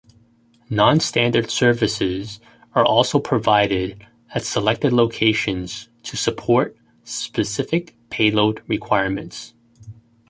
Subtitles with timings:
[0.71, 2.39] Nonstandard services
[2.73, 9.53] are also provided at selected locations to support specific payload requirements.